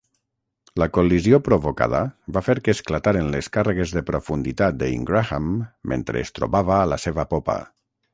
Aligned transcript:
La 0.83 0.85
col·lisió 0.97 1.39
provocada 1.47 1.99
va 2.37 2.41
fer 2.47 2.55
que 2.67 2.73
esclataren 2.77 3.29
les 3.35 3.49
càrregues 3.57 3.93
de 3.97 4.03
profunditat 4.07 4.79
de 4.81 4.89
"Ingraham" 4.95 5.53
mentre 5.93 6.25
es 6.27 6.35
trobava 6.39 6.79
a 6.79 6.89
la 6.95 6.99
seva 7.05 7.27
popa. 7.35 7.59